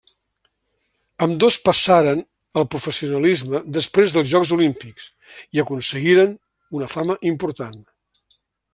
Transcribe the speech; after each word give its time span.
Ambdós 1.25 1.57
passaren 1.67 2.23
al 2.61 2.65
professionalisme 2.75 3.61
després 3.77 4.17
dels 4.17 4.33
Jocs 4.33 4.55
Olímpics 4.59 5.07
i 5.59 5.65
aconseguiren 5.67 6.37
una 6.81 6.93
fama 6.99 7.23
important. 7.35 7.81